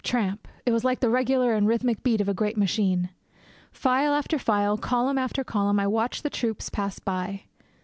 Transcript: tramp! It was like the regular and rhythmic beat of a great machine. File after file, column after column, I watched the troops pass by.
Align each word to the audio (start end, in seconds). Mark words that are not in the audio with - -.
tramp! 0.03 0.47
It 0.65 0.71
was 0.71 0.83
like 0.83 0.99
the 0.99 1.11
regular 1.11 1.53
and 1.53 1.67
rhythmic 1.67 2.01
beat 2.01 2.21
of 2.21 2.27
a 2.27 2.33
great 2.33 2.57
machine. 2.57 3.11
File 3.71 4.13
after 4.15 4.39
file, 4.39 4.75
column 4.75 5.19
after 5.19 5.43
column, 5.43 5.79
I 5.79 5.85
watched 5.85 6.23
the 6.23 6.29
troops 6.31 6.71
pass 6.71 6.97
by. 6.97 7.43